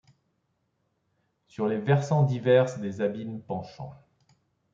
Sur 1.45 1.67
les 1.67 1.77
versants 1.77 2.23
divers 2.23 2.79
des 2.79 3.01
abîmes 3.01 3.39
penchants 3.39 3.93